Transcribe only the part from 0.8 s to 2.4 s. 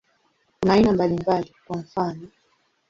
mbalimbali, kwa mfano.